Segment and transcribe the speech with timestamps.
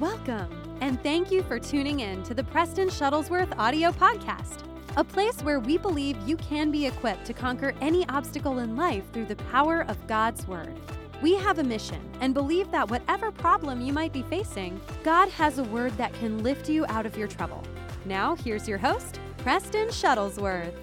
[0.00, 4.62] Welcome, and thank you for tuning in to the Preston Shuttlesworth audio podcast,
[4.96, 9.02] a place where we believe you can be equipped to conquer any obstacle in life
[9.12, 10.78] through the power of God's Word.
[11.20, 15.58] We have a mission and believe that whatever problem you might be facing, God has
[15.58, 17.64] a word that can lift you out of your trouble.
[18.04, 20.74] Now, here's your host, Preston Shuttlesworth.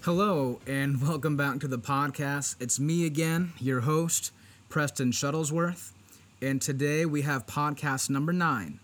[0.00, 2.56] Hello, and welcome back to the podcast.
[2.58, 4.32] It's me again, your host,
[4.70, 5.90] Preston Shuttlesworth.
[6.40, 8.78] And today we have podcast number nine.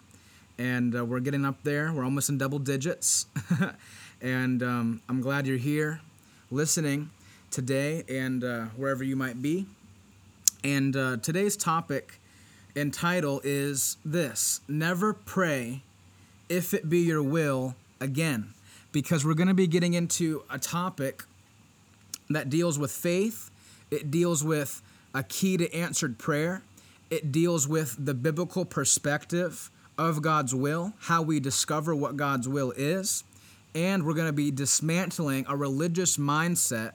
[0.59, 1.93] And uh, we're getting up there.
[1.93, 3.27] We're almost in double digits.
[4.21, 6.01] and um, I'm glad you're here
[6.51, 7.11] listening
[7.53, 9.67] today and uh, wherever you might be.
[10.65, 12.21] And uh, today's topic
[12.75, 15.83] and title is this Never Pray
[16.49, 18.55] If It Be Your Will Again
[18.91, 21.23] because we're going to be getting into a topic
[22.29, 23.51] that deals with faith,
[23.91, 24.83] it deals with
[25.17, 26.63] a key to answered prayer,
[27.09, 32.73] it deals with the biblical perspective of God's will, how we discover what God's will
[32.77, 33.25] is,
[33.75, 36.93] and we're going to be dismantling a religious mindset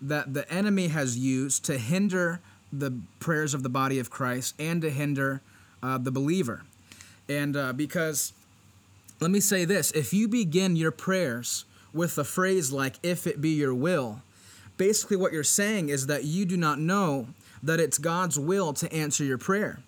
[0.00, 2.40] that the enemy has used to hinder
[2.72, 5.42] the prayers of the body of Christ and to hinder
[5.82, 6.62] uh, the believer.
[7.28, 8.32] And uh, because
[9.20, 13.42] let me say this if you begin your prayers with a phrase like, if it
[13.42, 14.22] be your will,
[14.78, 17.26] basically what you're saying is that you do not know
[17.62, 19.80] that it's God's will to answer your prayer.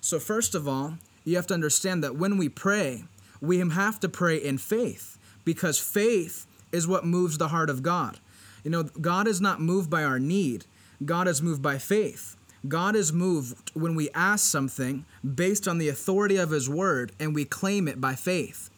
[0.00, 3.04] So, first of all, you have to understand that when we pray,
[3.40, 8.18] we have to pray in faith because faith is what moves the heart of God.
[8.64, 10.66] You know, God is not moved by our need,
[11.04, 12.36] God is moved by faith.
[12.68, 17.34] God is moved when we ask something based on the authority of His word and
[17.34, 18.68] we claim it by faith.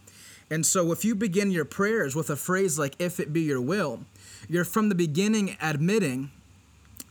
[0.48, 3.60] And so if you begin your prayers with a phrase like, if it be your
[3.60, 4.04] will,
[4.48, 6.30] you're from the beginning admitting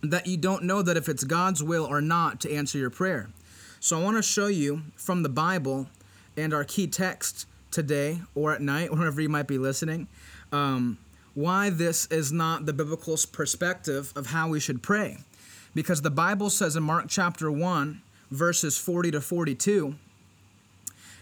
[0.02, 3.30] that you don't know that if it's God's will or not to answer your prayer.
[3.80, 5.88] So I want to show you from the Bible
[6.38, 10.08] and our key text today or at night, whenever you might be listening,
[10.52, 10.98] um,
[11.34, 15.18] why this is not the biblical perspective of how we should pray.
[15.74, 19.96] Because the Bible says in Mark chapter 1, verses 40 to 42,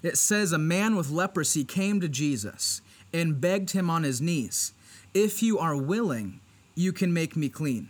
[0.01, 2.81] it says, A man with leprosy came to Jesus
[3.13, 4.73] and begged him on his knees,
[5.13, 6.39] If you are willing,
[6.75, 7.89] you can make me clean.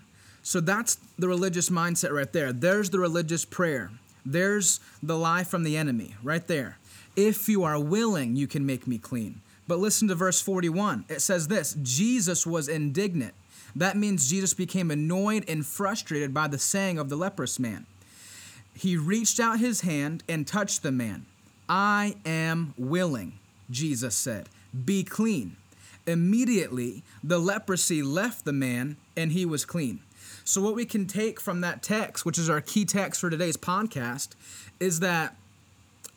[0.50, 2.52] So that's the religious mindset right there.
[2.52, 3.92] There's the religious prayer.
[4.26, 6.80] There's the lie from the enemy right there.
[7.16, 9.42] If you are willing, you can make me clean.
[9.68, 11.06] But listen to verse 41.
[11.08, 13.36] It says this Jesus was indignant.
[13.76, 17.86] That means Jesus became annoyed and frustrated by the saying of the leprous man.
[18.74, 21.28] He reached out his hand and touched the man.
[21.70, 23.34] I am willing,
[23.70, 24.50] Jesus said.
[24.84, 25.58] Be clean.
[26.08, 30.00] Immediately, the leprosy left the man and he was clean.
[30.50, 33.56] So, what we can take from that text, which is our key text for today's
[33.56, 34.30] podcast,
[34.80, 35.36] is that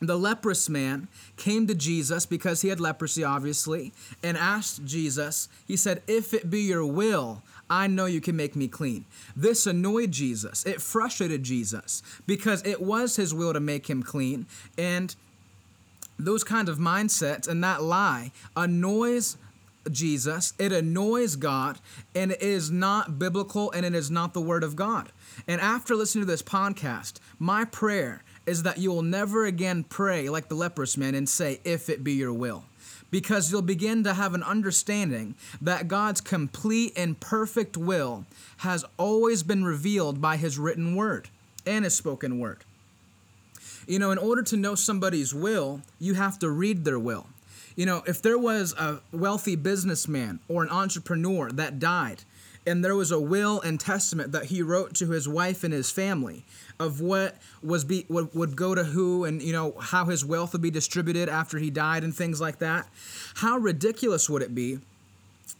[0.00, 5.76] the leprous man came to Jesus because he had leprosy, obviously, and asked Jesus, he
[5.76, 9.04] said, If it be your will, I know you can make me clean.
[9.36, 10.64] This annoyed Jesus.
[10.64, 14.46] It frustrated Jesus because it was his will to make him clean.
[14.78, 15.14] And
[16.18, 19.36] those kind of mindsets and that lie annoys
[19.90, 21.78] Jesus, it annoys God,
[22.14, 25.10] and it is not biblical and it is not the Word of God.
[25.48, 30.28] And after listening to this podcast, my prayer is that you will never again pray
[30.28, 32.64] like the leprous man and say, If it be your will.
[33.10, 38.24] Because you'll begin to have an understanding that God's complete and perfect will
[38.58, 41.28] has always been revealed by His written word
[41.66, 42.64] and His spoken word.
[43.86, 47.26] You know, in order to know somebody's will, you have to read their will.
[47.76, 52.24] You know, if there was a wealthy businessman or an entrepreneur that died,
[52.66, 55.90] and there was a will and testament that he wrote to his wife and his
[55.90, 56.44] family
[56.78, 60.52] of what was be what would go to who and you know how his wealth
[60.52, 62.88] would be distributed after he died and things like that
[63.36, 64.78] how ridiculous would it be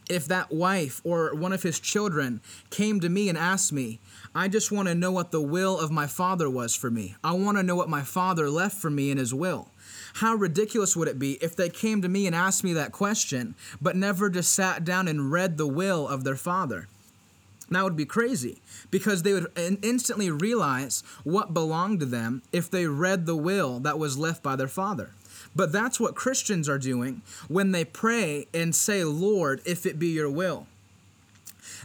[0.09, 3.99] if that wife or one of his children came to me and asked me,
[4.35, 7.15] I just want to know what the will of my father was for me.
[7.23, 9.69] I want to know what my father left for me in his will.
[10.15, 13.55] How ridiculous would it be if they came to me and asked me that question,
[13.81, 16.87] but never just sat down and read the will of their father?
[17.69, 18.61] That would be crazy
[18.91, 23.97] because they would instantly realize what belonged to them if they read the will that
[23.97, 25.11] was left by their father.
[25.55, 30.07] But that's what Christians are doing when they pray and say, Lord, if it be
[30.07, 30.67] your will.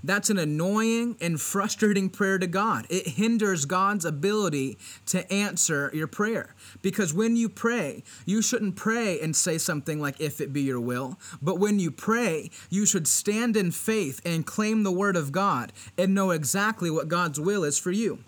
[0.02, 2.86] That's an annoying and frustrating prayer to God.
[2.88, 6.54] It hinders God's ability to answer your prayer.
[6.82, 10.80] Because when you pray, you shouldn't pray and say something like, if it be your
[10.80, 11.18] will.
[11.42, 15.72] But when you pray, you should stand in faith and claim the word of God
[15.96, 18.20] and know exactly what God's will is for you.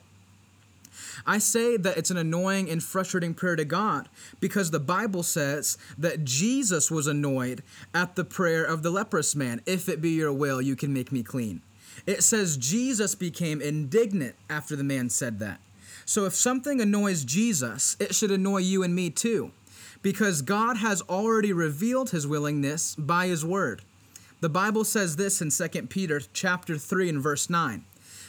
[1.26, 4.08] I say that it's an annoying and frustrating prayer to God
[4.40, 7.62] because the Bible says that Jesus was annoyed
[7.94, 9.60] at the prayer of the leprous man.
[9.66, 11.62] If it be your will, you can make me clean.
[12.06, 15.60] It says Jesus became indignant after the man said that.
[16.04, 19.52] So if something annoys Jesus, it should annoy you and me too,
[20.02, 23.82] because God has already revealed his willingness by his word.
[24.40, 27.84] The Bible says this in 2 Peter chapter 3 and verse 9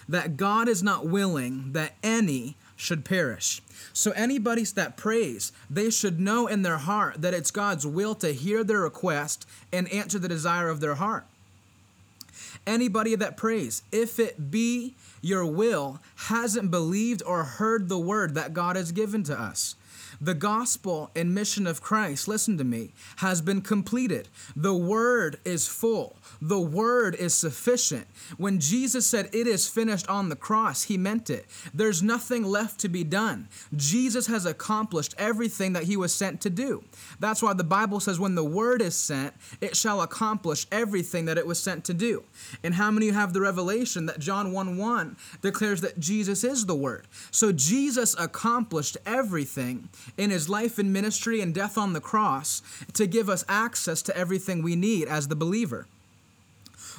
[0.09, 3.61] that God is not willing that any should perish.
[3.93, 8.33] So anybody that prays, they should know in their heart that it's God's will to
[8.33, 11.25] hear their request and answer the desire of their heart.
[12.65, 18.53] Anybody that prays, if it be your will, hasn't believed or heard the word that
[18.53, 19.75] God has given to us.
[20.19, 24.27] The gospel and mission of Christ, listen to me, has been completed.
[24.55, 26.17] The word is full.
[26.41, 28.07] The word is sufficient.
[28.37, 31.45] When Jesus said it is finished on the cross, he meant it.
[31.71, 33.47] There's nothing left to be done.
[33.75, 36.83] Jesus has accomplished everything that he was sent to do.
[37.19, 41.37] That's why the Bible says when the word is sent, it shall accomplish everything that
[41.37, 42.23] it was sent to do.
[42.63, 46.75] And how many have the revelation that John 1 1 declares that Jesus is the
[46.75, 47.07] word?
[47.29, 53.05] So Jesus accomplished everything in his life and ministry and death on the cross to
[53.05, 55.85] give us access to everything we need as the believer.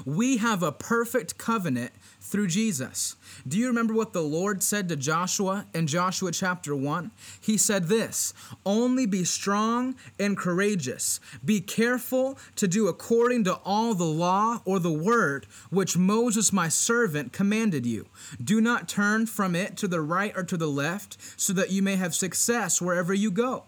[0.05, 3.17] We have a perfect covenant through Jesus.
[3.47, 7.11] Do you remember what the Lord said to Joshua in Joshua chapter 1?
[7.41, 8.33] He said this
[8.65, 11.21] Only be strong and courageous.
[11.45, 16.69] Be careful to do according to all the law or the word which Moses my
[16.69, 18.07] servant commanded you.
[18.43, 21.83] Do not turn from it to the right or to the left, so that you
[21.83, 23.65] may have success wherever you go.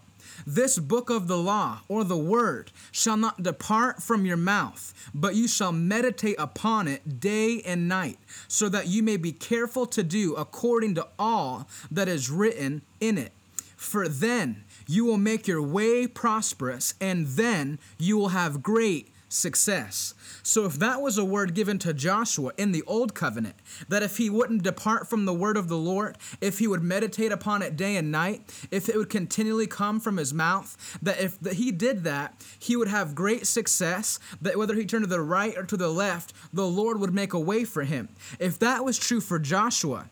[0.46, 5.34] This book of the law or the word shall not depart from your mouth, but
[5.34, 10.02] you shall meditate upon it day and night, so that you may be careful to
[10.02, 13.32] do according to all that is written in it.
[13.76, 20.14] For then you will make your way prosperous, and then you will have great success.
[20.42, 23.56] So, if that was a word given to Joshua in the Old Covenant,
[23.88, 27.32] that if he wouldn't depart from the word of the Lord, if he would meditate
[27.32, 31.38] upon it day and night, if it would continually come from his mouth, that if
[31.52, 35.56] he did that, he would have great success, that whether he turned to the right
[35.56, 38.08] or to the left, the Lord would make a way for him.
[38.38, 40.08] If that was true for Joshua,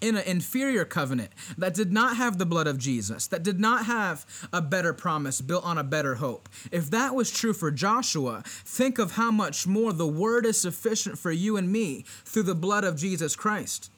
[0.00, 3.86] in an inferior covenant that did not have the blood of Jesus, that did not
[3.86, 6.48] have a better promise built on a better hope.
[6.70, 11.18] If that was true for Joshua, think of how much more the word is sufficient
[11.18, 13.90] for you and me through the blood of Jesus Christ.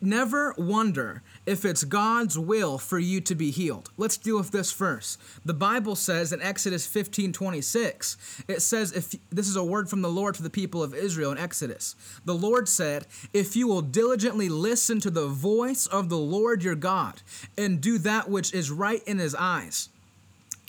[0.00, 3.90] Never wonder if it's God's will for you to be healed.
[3.96, 5.20] Let's deal with this first.
[5.44, 10.02] The Bible says in Exodus 15 26, it says, if this is a word from
[10.02, 11.96] the Lord to the people of Israel in Exodus.
[12.24, 16.74] The Lord said, If you will diligently listen to the voice of the Lord your
[16.74, 17.22] God
[17.56, 19.88] and do that which is right in his eyes,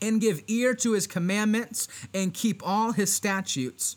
[0.02, 3.96] and give ear to his commandments and keep all his statutes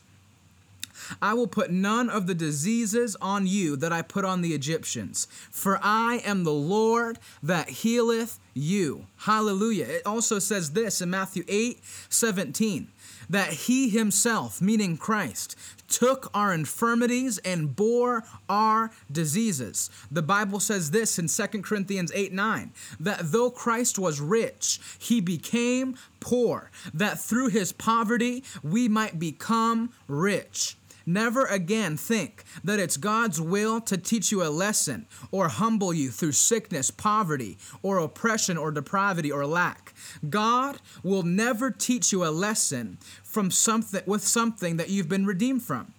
[1.20, 5.26] I will put none of the diseases on you that I put on the Egyptians,
[5.50, 9.06] for I am the Lord that healeth you.
[9.18, 9.86] Hallelujah.
[9.86, 12.88] It also says this in Matthew 8 17
[13.28, 15.56] that he himself, meaning Christ,
[15.88, 19.90] took our infirmities and bore our diseases.
[20.10, 25.20] The Bible says this in 2 Corinthians 8 9 that though Christ was rich, he
[25.20, 30.76] became poor, that through his poverty we might become rich.
[31.06, 36.10] Never again think that it's God's will to teach you a lesson or humble you
[36.10, 39.94] through sickness, poverty, or oppression, or depravity, or lack.
[40.28, 45.62] God will never teach you a lesson from something with something that you've been redeemed
[45.62, 45.92] from.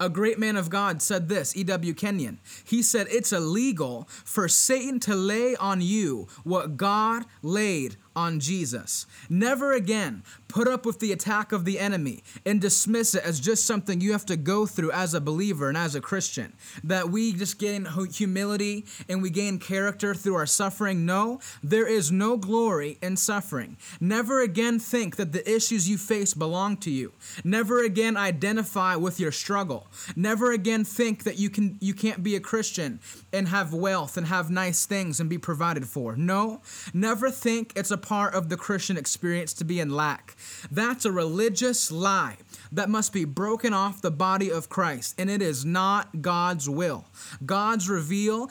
[0.00, 1.92] A great man of God said this, E.W.
[1.92, 2.38] Kenyon.
[2.64, 9.06] He said, It's illegal for Satan to lay on you what God laid on Jesus.
[9.28, 13.64] Never again put up with the attack of the enemy and dismiss it as just
[13.64, 16.52] something you have to go through as a believer and as a Christian.
[16.82, 21.06] That we just gain humility and we gain character through our suffering.
[21.06, 23.76] No, there is no glory in suffering.
[24.00, 27.12] Never again think that the issues you face belong to you.
[27.44, 29.86] Never again identify with your struggle.
[30.16, 33.00] Never again think that you can you can't be a Christian
[33.32, 36.16] and have wealth and have nice things and be provided for.
[36.16, 36.60] No,
[36.92, 40.36] never think it's a part of the Christian experience to be in lack.
[40.70, 42.38] That's a religious lie
[42.72, 47.04] that must be broken off the body of Christ, and it is not God's will.
[47.44, 48.50] God's reveal,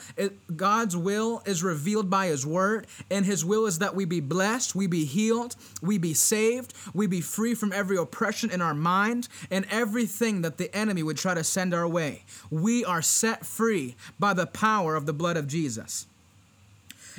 [0.54, 4.74] God's will is revealed by His Word, and His will is that we be blessed,
[4.74, 9.28] we be healed, we be saved, we be free from every oppression in our mind
[9.50, 12.24] and everything that the enemy would try to send our way.
[12.50, 16.06] We are set free by the power of the blood of Jesus.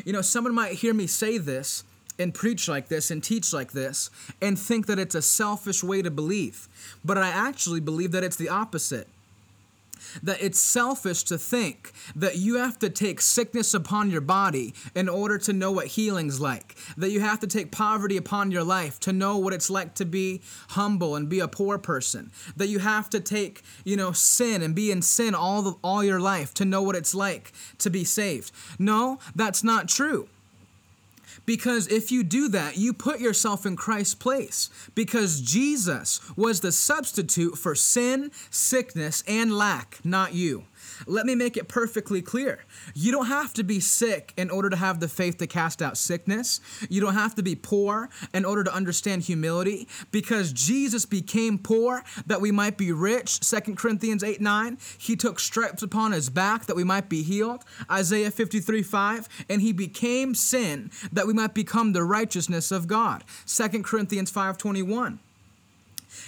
[0.06, 1.84] You know, someone might hear me say this
[2.22, 4.10] and preach like this and teach like this
[4.42, 6.68] and think that it's a selfish way to believe.
[7.04, 9.08] But I actually believe that it's the opposite
[10.24, 15.08] that it's selfish to think that you have to take sickness upon your body in
[15.08, 16.76] order to know what healing's like.
[16.98, 20.06] That you have to take poverty upon your life to know what it's like to
[20.06, 22.32] be humble and be a poor person.
[22.58, 26.04] That you have to take, you know, sin and be in sin all the, all
[26.04, 28.52] your life to know what it's like to be saved.
[28.80, 30.28] No, that's not true.
[31.46, 34.70] Because if you do that, you put yourself in Christ's place.
[34.96, 40.66] Because Jesus was the substitute for sin, sickness, and lack, not you.
[41.08, 42.66] Let me make it perfectly clear.
[42.94, 45.98] You don't have to be sick in order to have the faith to cast out
[45.98, 46.60] sickness.
[46.90, 52.04] You don't have to be poor in order to understand humility because Jesus became poor
[52.26, 53.40] that we might be rich.
[53.40, 54.78] 2 Corinthians 8 9.
[54.98, 57.64] He took stripes upon his back that we might be healed.
[57.90, 59.46] Isaiah 53 5.
[59.50, 63.24] And he became sin that we might become the righteousness of God.
[63.46, 65.20] 2 Corinthians 5 21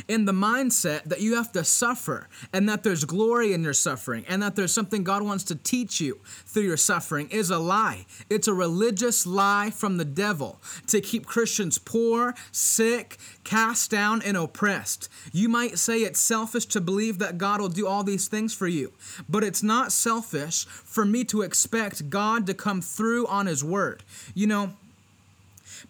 [0.07, 4.25] in the mindset that you have to suffer and that there's glory in your suffering
[4.27, 8.05] and that there's something God wants to teach you through your suffering is a lie.
[8.29, 14.37] It's a religious lie from the devil to keep Christians poor, sick, cast down, and
[14.37, 15.09] oppressed.
[15.31, 18.67] You might say it's selfish to believe that God will do all these things for
[18.67, 18.93] you,
[19.27, 24.03] but it's not selfish for me to expect God to come through on His word.
[24.33, 24.73] You know,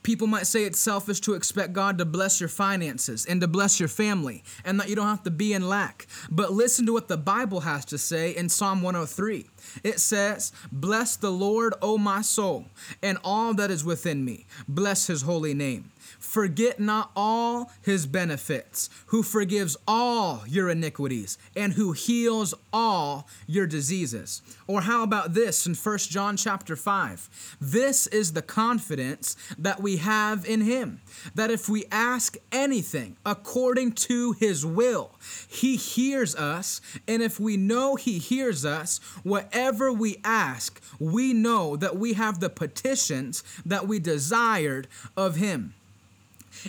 [0.02, 3.80] People might say it's selfish to expect God to bless your finances and to bless
[3.80, 6.08] your family and that you don't have to be in lack.
[6.30, 9.48] But listen to what the Bible has to say in Psalm 103.
[9.84, 12.66] It says, Bless the Lord, O my soul,
[13.02, 14.46] and all that is within me.
[14.68, 15.93] Bless his holy name.
[16.24, 23.68] Forget not all his benefits, who forgives all your iniquities and who heals all your
[23.68, 24.42] diseases.
[24.66, 27.58] Or how about this in 1 John chapter 5?
[27.60, 31.02] This is the confidence that we have in him,
[31.36, 35.12] that if we ask anything according to his will,
[35.48, 41.76] he hears us, and if we know he hears us, whatever we ask, we know
[41.76, 44.88] that we have the petitions that we desired
[45.18, 45.76] of him.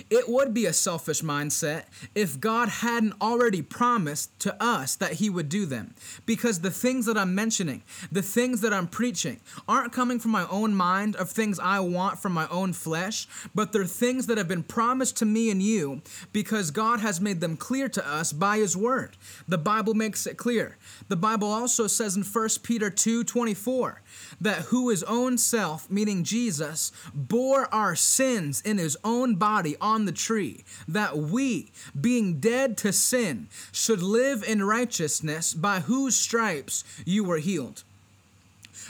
[0.09, 1.83] It would be a selfish mindset
[2.13, 5.95] if God hadn't already promised to us that He would do them.
[6.25, 10.47] Because the things that I'm mentioning, the things that I'm preaching, aren't coming from my
[10.49, 14.47] own mind of things I want from my own flesh, but they're things that have
[14.47, 16.01] been promised to me and you
[16.33, 19.17] because God has made them clear to us by His Word.
[19.47, 20.77] The Bible makes it clear.
[21.07, 24.01] The Bible also says in 1 Peter 2 24,
[24.39, 30.05] that who his own self, meaning Jesus, bore our sins in his own body on
[30.05, 36.83] the tree, that we, being dead to sin, should live in righteousness, by whose stripes
[37.05, 37.83] you were healed.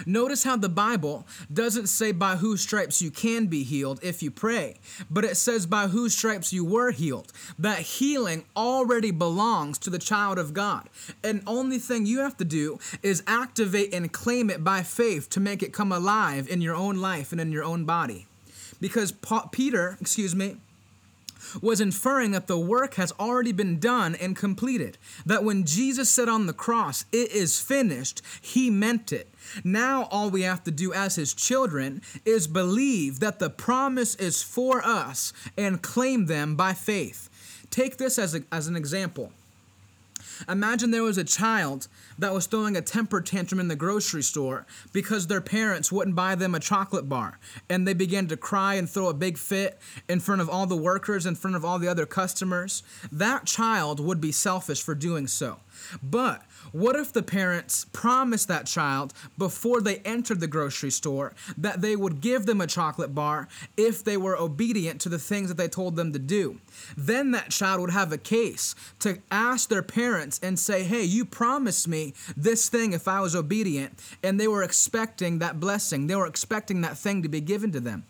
[0.05, 4.31] Notice how the Bible doesn't say by whose stripes you can be healed if you
[4.31, 7.31] pray, but it says by whose stripes you were healed.
[7.57, 10.89] That healing already belongs to the child of God.
[11.23, 15.39] And only thing you have to do is activate and claim it by faith to
[15.39, 18.27] make it come alive in your own life and in your own body.
[18.81, 19.13] Because
[19.51, 20.57] Peter, excuse me,
[21.61, 24.97] was inferring that the work has already been done and completed.
[25.25, 29.29] That when Jesus said on the cross, It is finished, he meant it.
[29.63, 34.43] Now, all we have to do as his children is believe that the promise is
[34.43, 37.29] for us and claim them by faith.
[37.69, 39.31] Take this as, a, as an example.
[40.49, 41.87] Imagine there was a child
[42.19, 46.36] that was throwing a temper tantrum in the grocery store because their parents wouldn't buy
[46.36, 47.39] them a chocolate bar.
[47.69, 50.77] And they began to cry and throw a big fit in front of all the
[50.77, 52.84] workers, in front of all the other customers.
[53.12, 55.60] That child would be selfish for doing so.
[56.01, 61.81] But what if the parents promised that child before they entered the grocery store that
[61.81, 65.57] they would give them a chocolate bar if they were obedient to the things that
[65.57, 66.60] they told them to do?
[66.98, 71.25] Then that child would have a case to ask their parents and say, Hey, you
[71.25, 71.88] promised
[72.35, 74.00] this thing if I was obedient.
[74.24, 77.79] And they were expecting that blessing, they were expecting that thing to be given to
[77.79, 78.03] them.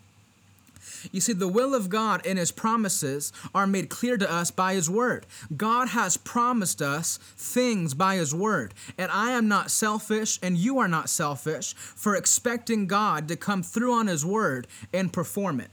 [1.12, 4.74] You see, the will of God and His promises are made clear to us by
[4.74, 5.26] His Word.
[5.56, 8.74] God has promised us things by His Word.
[8.98, 13.62] And I am not selfish, and you are not selfish for expecting God to come
[13.62, 15.70] through on His Word and perform it.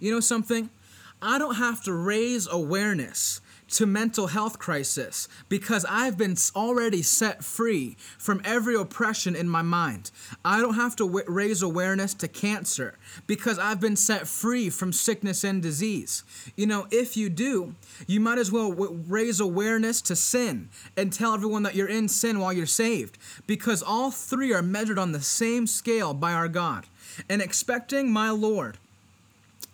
[0.00, 0.70] You know something?
[1.20, 7.44] I don't have to raise awareness to mental health crisis because I've been already set
[7.44, 10.10] free from every oppression in my mind.
[10.44, 14.92] I don't have to w- raise awareness to cancer because I've been set free from
[14.92, 16.24] sickness and disease.
[16.56, 17.74] You know, if you do,
[18.06, 22.08] you might as well w- raise awareness to sin and tell everyone that you're in
[22.08, 26.48] sin while you're saved because all three are measured on the same scale by our
[26.48, 26.86] God.
[27.28, 28.78] And expecting my Lord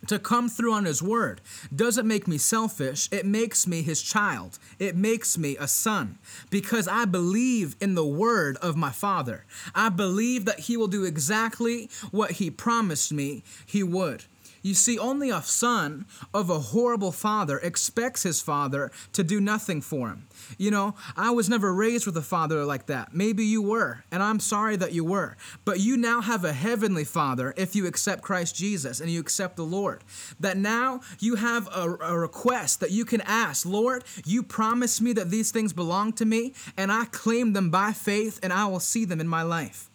[0.08, 1.40] to come through on his word
[1.74, 3.08] doesn't make me selfish.
[3.12, 4.58] It makes me his child.
[4.78, 6.18] It makes me a son
[6.50, 9.44] because I believe in the word of my father.
[9.74, 14.24] I believe that he will do exactly what he promised me he would.
[14.64, 19.82] You see, only a son of a horrible father expects his father to do nothing
[19.82, 20.26] for him.
[20.56, 23.12] You know, I was never raised with a father like that.
[23.12, 25.36] Maybe you were, and I'm sorry that you were.
[25.66, 29.56] But you now have a heavenly father if you accept Christ Jesus and you accept
[29.56, 30.02] the Lord.
[30.40, 35.12] That now you have a, a request that you can ask Lord, you promised me
[35.12, 38.80] that these things belong to me, and I claim them by faith, and I will
[38.80, 39.90] see them in my life.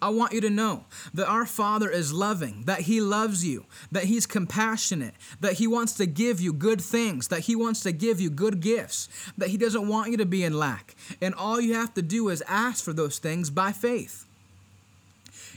[0.00, 0.84] I want you to know
[1.14, 5.94] that our Father is loving, that He loves you, that He's compassionate, that He wants
[5.94, 9.56] to give you good things, that He wants to give you good gifts, that He
[9.56, 10.94] doesn't want you to be in lack.
[11.20, 14.26] And all you have to do is ask for those things by faith.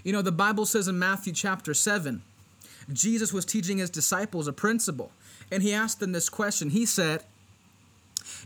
[0.04, 2.22] You know, the Bible says in Matthew chapter 7,
[2.92, 5.12] Jesus was teaching His disciples a principle,
[5.52, 6.70] and He asked them this question.
[6.70, 7.24] He said,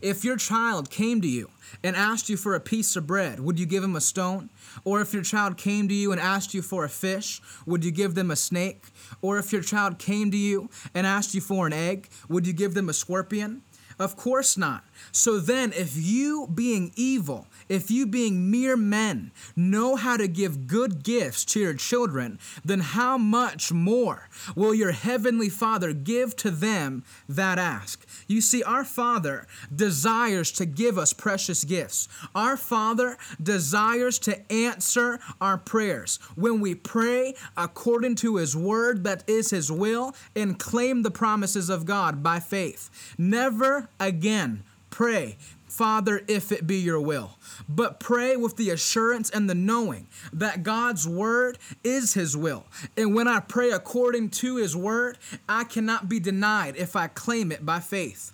[0.02, 1.50] if your child came to you
[1.84, 4.50] and asked you for a piece of bread, would you give him a stone?
[4.84, 7.92] Or if your child came to you and asked you for a fish, would you
[7.92, 8.86] give them a snake?
[9.22, 12.54] Or if your child came to you and asked you for an egg, would you
[12.54, 13.62] give them a scorpion?
[14.00, 14.86] Of course not.
[15.12, 20.68] So then, if you, being evil, if you, being mere men, know how to give
[20.68, 26.50] good gifts to your children, then how much more will your heavenly Father give to
[26.50, 28.06] them that ask?
[28.28, 32.08] You see, our Father desires to give us precious gifts.
[32.34, 36.20] Our Father desires to answer our prayers.
[36.36, 41.70] When we pray according to His word, that is His will, and claim the promises
[41.70, 42.90] of God by faith.
[43.18, 47.38] Never again pray, Father, if it be your will.
[47.68, 52.66] But pray with the assurance and the knowing that God's word is his will.
[52.98, 57.52] And when I pray according to his word, I cannot be denied if I claim
[57.52, 58.34] it by faith.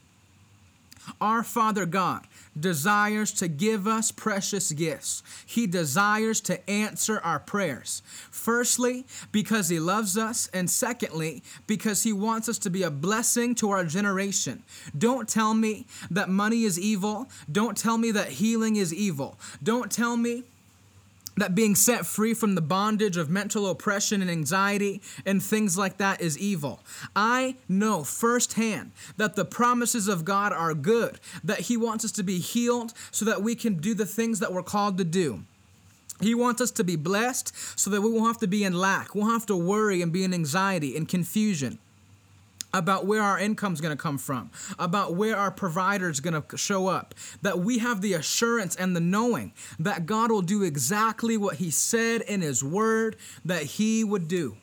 [1.22, 2.26] Our Father God
[2.60, 5.24] desires to give us precious gifts.
[5.46, 8.02] He desires to answer our prayers.
[8.32, 13.56] Firstly, because He loves us, and secondly, because He wants us to be a blessing
[13.56, 14.64] to our generation.
[14.98, 17.30] Don't tell me that money is evil.
[17.52, 19.40] Don't tell me that healing is evil.
[19.62, 20.44] Don't tell me
[21.38, 25.98] that being set free from the bondage of mental oppression and anxiety and things like
[25.98, 26.80] that is evil.
[27.16, 32.24] I know firsthand that the promises of God are good, that He wants us to
[32.24, 35.44] be healed so that we can do the things that we're called to do.
[36.22, 39.16] He wants us to be blessed so that we won't have to be in lack,
[39.16, 41.78] won't have to worry and be in anxiety and confusion
[42.76, 46.88] about where our income's going to come from, about where our provider's going to show
[46.88, 51.56] up, that we have the assurance and the knowing that God will do exactly what
[51.56, 54.58] He said in His Word that He would do.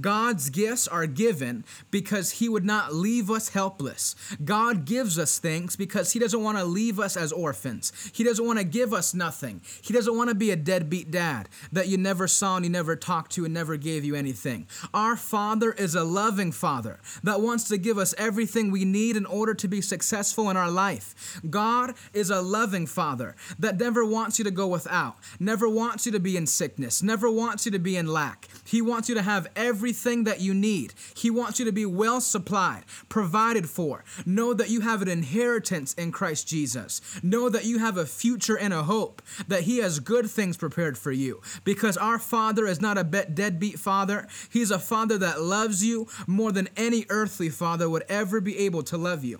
[0.00, 4.14] God's gifts are given because He would not leave us helpless.
[4.44, 7.92] God gives us things because He doesn't want to leave us as orphans.
[8.14, 9.60] He doesn't want to give us nothing.
[9.82, 12.96] He doesn't want to be a deadbeat dad that you never saw and He never
[12.96, 14.66] talked to and never gave you anything.
[14.92, 19.26] Our Father is a loving Father that wants to give us everything we need in
[19.26, 21.40] order to be successful in our life.
[21.48, 26.12] God is a loving Father that never wants you to go without, never wants you
[26.12, 28.48] to be in sickness, never wants you to be in lack.
[28.64, 30.92] He wants you to have every everything that you need.
[31.14, 34.02] He wants you to be well supplied, provided for.
[34.26, 37.00] Know that you have an inheritance in Christ Jesus.
[37.22, 40.98] Know that you have a future and a hope, that He has good things prepared
[40.98, 41.40] for you.
[41.62, 46.50] Because our Father is not a deadbeat Father, He's a Father that loves you more
[46.50, 49.38] than any earthly Father would ever be able to love you.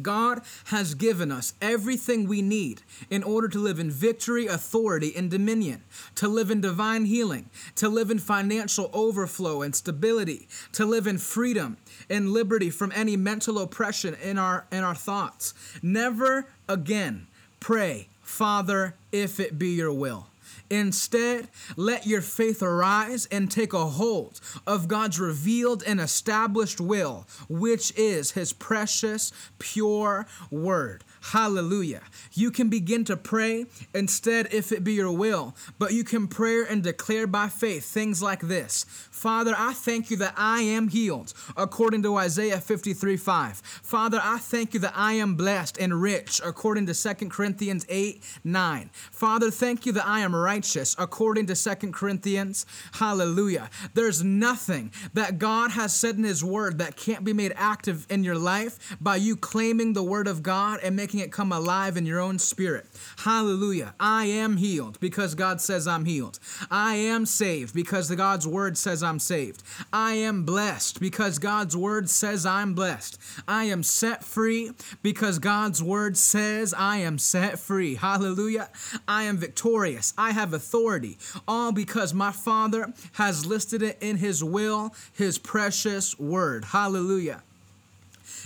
[0.00, 5.30] God has given us everything we need in order to live in victory, authority, and
[5.30, 5.82] dominion,
[6.16, 11.18] to live in divine healing, to live in financial overflow and stability, to live in
[11.18, 11.76] freedom
[12.10, 15.54] and liberty from any mental oppression in our in our thoughts.
[15.82, 17.26] Never again
[17.60, 20.26] pray, Father, if it be your will.
[20.70, 27.26] Instead, let your faith arise and take a hold of God's revealed and established will,
[27.48, 31.04] which is His precious, pure word.
[31.32, 32.02] Hallelujah.
[32.34, 36.66] You can begin to pray instead, if it be your will, but you can pray
[36.68, 41.32] and declare by faith things like this Father, I thank you that I am healed,
[41.56, 43.56] according to Isaiah 53 5.
[43.56, 48.22] Father, I thank you that I am blessed and rich, according to 2 Corinthians 8
[48.44, 48.90] 9.
[48.92, 52.66] Father, thank you that I am righteous, according to 2 Corinthians.
[52.92, 53.70] Hallelujah.
[53.94, 58.24] There's nothing that God has said in His Word that can't be made active in
[58.24, 62.06] your life by you claiming the Word of God and making it come alive in
[62.06, 62.86] your own spirit.
[63.18, 63.94] Hallelujah.
[63.98, 66.38] I am healed because God says I'm healed.
[66.70, 69.62] I am saved because the God's Word says I'm saved.
[69.92, 73.18] I am blessed because God's word says I'm blessed.
[73.46, 74.72] I am set free
[75.02, 77.94] because God's word says I am set free.
[77.94, 78.70] Hallelujah.
[79.06, 80.12] I am victorious.
[80.18, 81.18] I have authority.
[81.46, 86.64] All because my Father has listed it in His will, His precious word.
[86.66, 87.42] Hallelujah.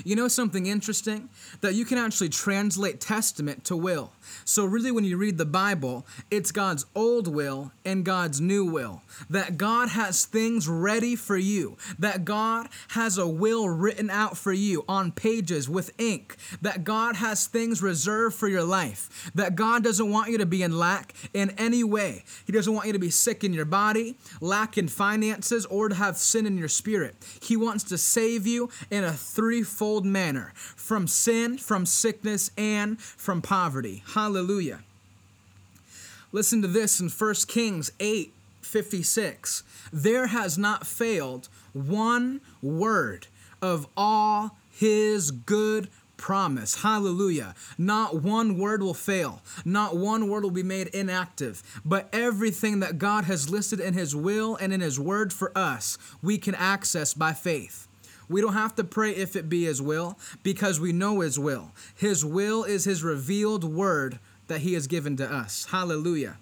[0.04, 1.28] You know something interesting?
[1.61, 4.12] That you can actually translate testament to will.
[4.44, 9.02] So, really, when you read the Bible, it's God's old will and God's new will.
[9.30, 11.76] That God has things ready for you.
[11.98, 16.37] That God has a will written out for you on pages with ink.
[16.62, 19.30] That God has things reserved for your life.
[19.34, 22.24] That God doesn't want you to be in lack in any way.
[22.44, 25.94] He doesn't want you to be sick in your body, lack in finances, or to
[25.94, 27.16] have sin in your spirit.
[27.40, 33.42] He wants to save you in a threefold manner from sin, from sickness, and from
[33.42, 34.03] poverty.
[34.14, 34.81] Hallelujah.
[36.33, 39.62] Listen to this in 1 Kings 8 56.
[39.92, 43.27] There has not failed one word
[43.62, 46.83] of all his good promise.
[46.83, 47.55] Hallelujah.
[47.79, 49.40] Not one word will fail.
[49.64, 51.62] Not one word will be made inactive.
[51.85, 55.96] But everything that God has listed in His will and in His word for us,
[56.22, 57.88] we can access by faith.
[58.29, 61.73] We don't have to pray if it be His will because we know His will.
[61.95, 65.67] His will is His revealed word that He has given to us.
[65.71, 66.37] Hallelujah.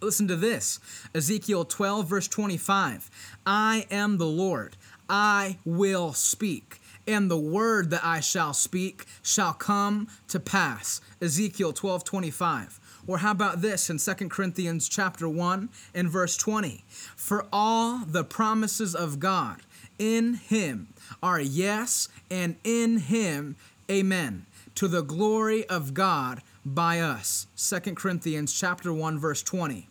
[0.00, 0.78] Listen to this
[1.14, 3.10] Ezekiel 12, verse 25.
[3.46, 4.76] I am the Lord,
[5.08, 11.00] I will speak, and the word that I shall speak shall come to pass.
[11.20, 12.80] Ezekiel 12, 25.
[13.08, 16.84] Or how about this in 2 Corinthians chapter 1 and verse 20?
[17.16, 19.62] For all the promises of God
[19.98, 20.88] in him
[21.22, 23.56] are yes, and in him
[23.90, 27.46] amen, to the glory of God by us.
[27.56, 29.86] 2 Corinthians chapter 1 verse 20.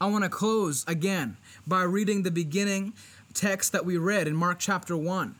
[0.00, 2.92] I want to close again by reading the beginning
[3.34, 5.34] text that we read in Mark chapter 1.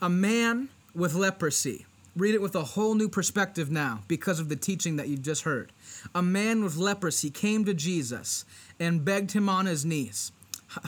[0.00, 1.86] A man with leprosy.
[2.14, 5.42] Read it with a whole new perspective now because of the teaching that you just
[5.44, 5.72] heard.
[6.14, 8.44] A man with leprosy came to Jesus
[8.78, 10.32] and begged him on his knees.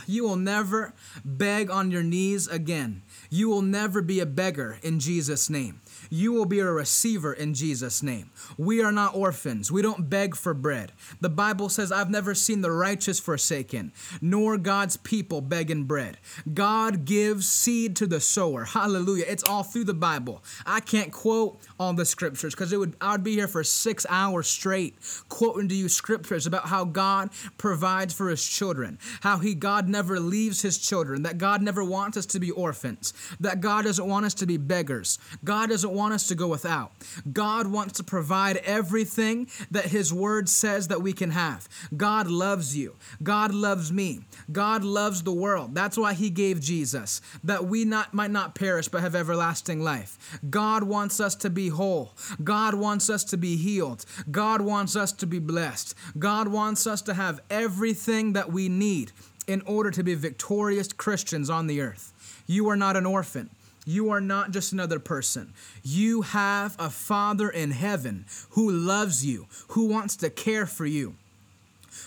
[0.07, 0.95] You will never
[1.25, 3.03] beg on your knees again.
[3.31, 5.81] You will never be a beggar in Jesus' name.
[6.11, 8.31] You will be a receiver in Jesus' name.
[8.57, 9.71] We are not orphans.
[9.71, 10.93] We don't beg for bread.
[11.21, 16.19] The Bible says, I've never seen the righteous forsaken, nor God's people begging bread.
[16.53, 18.65] God gives seed to the sower.
[18.65, 19.25] Hallelujah.
[19.29, 20.43] It's all through the Bible.
[20.67, 24.07] I can't quote all the scriptures because it would I would be here for six
[24.09, 24.97] hours straight
[25.29, 30.21] quoting to you scriptures about how God provides for his children, how he God never
[30.21, 34.27] leaves his children, that God never wants us to be orphans, that God doesn't want
[34.27, 35.19] us to be beggars.
[35.45, 36.93] God doesn't want us to go without.
[37.33, 41.69] God wants to provide everything that His Word says that we can have.
[41.97, 42.97] God loves you.
[43.23, 44.21] God loves me.
[44.51, 45.75] God loves the world.
[45.75, 50.39] That's why He gave Jesus, that we not, might not perish but have everlasting life.
[50.51, 52.13] God wants us to be whole.
[52.43, 54.05] God wants us to be healed.
[54.31, 55.95] God wants us to be blessed.
[56.19, 59.13] God wants us to have everything that we need
[59.47, 62.13] in order to be victorious Christians on the earth.
[62.47, 63.51] You are not an orphan.
[63.85, 65.53] You are not just another person.
[65.83, 71.17] You have a Father in heaven who loves you, who wants to care for you,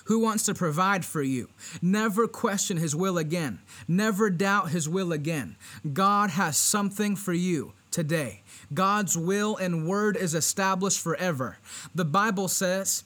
[0.05, 1.49] who wants to provide for you.
[1.81, 3.59] Never question His will again.
[3.87, 5.55] Never doubt His will again.
[5.93, 8.41] God has something for you today.
[8.73, 11.57] God's will and word is established forever.
[11.95, 13.03] The Bible says,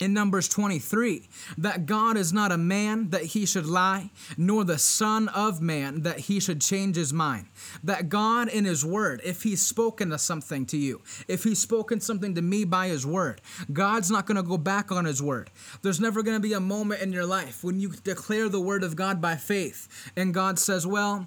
[0.00, 4.78] in Numbers 23 that God is not a man that he should lie, nor the
[4.78, 7.46] Son of Man that he should change his mind.
[7.82, 12.00] That God, in his word, if he's spoken to something to you, if he's spoken
[12.00, 13.40] something to me by his word,
[13.72, 15.50] God's not going to go back on his word.
[15.82, 18.82] There's never going to be a moment in your life when you declare the word
[18.82, 21.26] of God by faith and God says, Well,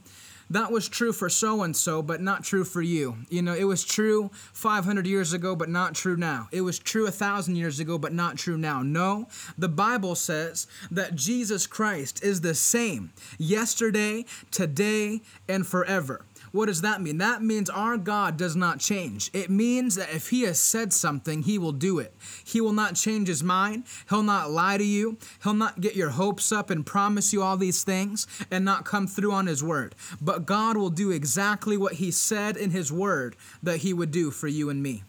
[0.51, 3.17] that was true for so and so, but not true for you.
[3.29, 6.49] You know, it was true 500 years ago, but not true now.
[6.51, 8.81] It was true a thousand years ago, but not true now.
[8.81, 16.25] No, the Bible says that Jesus Christ is the same yesterday, today, and forever.
[16.51, 17.17] What does that mean?
[17.19, 19.29] That means our God does not change.
[19.33, 22.13] It means that if He has said something, He will do it.
[22.43, 23.85] He will not change His mind.
[24.09, 25.17] He'll not lie to you.
[25.43, 29.07] He'll not get your hopes up and promise you all these things and not come
[29.07, 29.95] through on His word.
[30.21, 34.29] But God will do exactly what He said in His word that He would do
[34.29, 35.03] for you and me.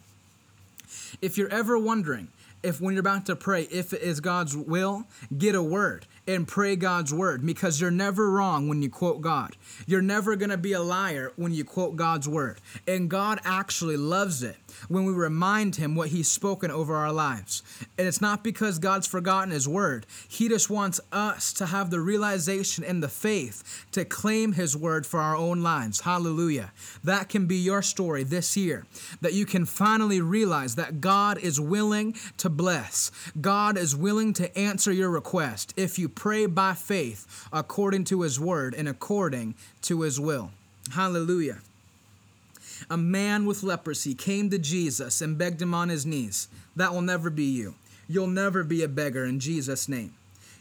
[1.21, 2.29] If you're ever wondering,
[2.63, 6.47] if when you're about to pray, if it is God's will, get a word and
[6.47, 9.57] pray God's word because you're never wrong when you quote God.
[9.87, 12.61] You're never going to be a liar when you quote God's word.
[12.87, 14.57] And God actually loves it
[14.89, 17.63] when we remind him what he's spoken over our lives.
[17.99, 20.07] And it's not because God's forgotten his word.
[20.29, 25.07] He just wants us to have the realization and the faith to claim his word
[25.07, 26.01] for our own lives.
[26.01, 26.73] Hallelujah.
[27.05, 28.87] That can be your story this year
[29.21, 33.11] that you can finally realize that God is willing to bless.
[33.41, 38.39] God is willing to answer your request if you pray by faith according to his
[38.39, 40.51] word and according to his will.
[40.91, 41.59] Hallelujah.
[42.91, 46.49] A man with leprosy came to Jesus and begged him on his knees.
[46.77, 47.75] That will never be you.
[48.09, 50.15] You'll never be a beggar in Jesus' name.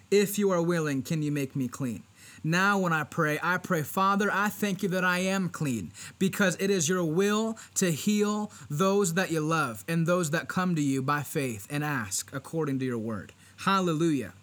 [0.09, 2.03] If you are willing, can you make me clean?
[2.43, 6.57] Now, when I pray, I pray, Father, I thank you that I am clean because
[6.59, 10.81] it is your will to heal those that you love and those that come to
[10.81, 13.33] you by faith and ask according to your word.
[13.57, 14.33] Hallelujah.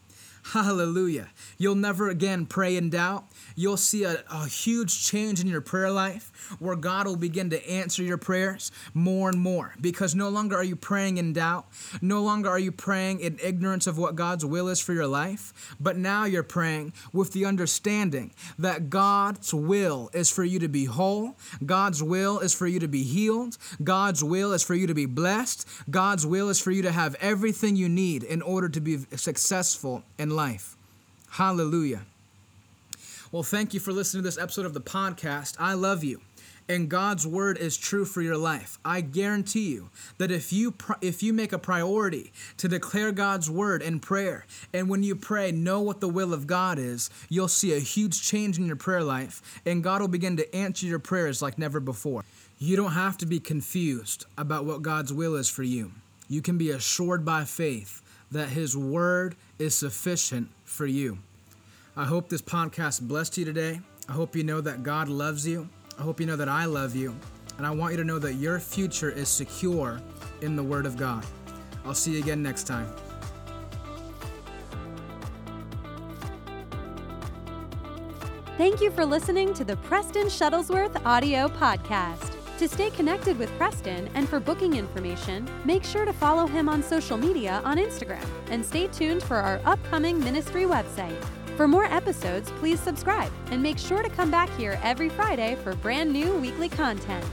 [0.52, 1.28] Hallelujah.
[1.58, 3.24] You'll never again pray in doubt.
[3.54, 7.68] You'll see a, a, huge change in your prayer life where God will begin to
[7.68, 11.66] answer your prayers more and more because no longer are you praying in doubt.
[12.00, 15.76] No longer are you praying in ignorance of what God's will is for your life,
[15.78, 20.86] but now you're praying with the understanding that God's will is for you to be
[20.86, 21.36] whole.
[21.66, 23.58] God's will is for you to be healed.
[23.84, 25.68] God's will is for you to be blessed.
[25.90, 30.04] God's will is for you to have everything you need in order to be successful
[30.18, 30.76] in life.
[31.30, 32.02] Hallelujah.
[33.32, 35.56] Well, thank you for listening to this episode of the podcast.
[35.58, 36.20] I love you.
[36.68, 38.78] And God's word is true for your life.
[38.84, 43.82] I guarantee you that if you if you make a priority to declare God's word
[43.82, 47.74] in prayer, and when you pray, know what the will of God is, you'll see
[47.74, 51.42] a huge change in your prayer life, and God will begin to answer your prayers
[51.42, 52.24] like never before.
[52.58, 55.90] You don't have to be confused about what God's will is for you.
[56.28, 61.18] You can be assured by faith that His word is sufficient for you.
[61.96, 63.80] I hope this podcast blessed you today.
[64.08, 65.68] I hope you know that God loves you.
[65.98, 67.14] I hope you know that I love you.
[67.56, 70.00] And I want you to know that your future is secure
[70.42, 71.26] in the Word of God.
[71.84, 72.88] I'll see you again next time.
[78.56, 82.37] Thank you for listening to the Preston Shuttlesworth audio podcast.
[82.58, 86.82] To stay connected with Preston and for booking information, make sure to follow him on
[86.82, 91.24] social media on Instagram and stay tuned for our upcoming ministry website.
[91.56, 95.76] For more episodes, please subscribe and make sure to come back here every Friday for
[95.76, 97.24] brand new weekly content.